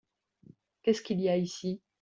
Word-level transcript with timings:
Qu'est-ce 0.81 1.03
qu'il 1.03 1.21
y 1.21 1.29
a 1.29 1.37
ici? 1.37 1.79